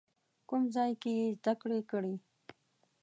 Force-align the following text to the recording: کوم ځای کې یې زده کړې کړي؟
کوم 0.49 0.63
ځای 0.75 0.91
کې 1.01 1.11
یې 1.17 1.27
زده 1.39 1.53
کړې 1.61 1.79
کړي؟ 1.91 2.15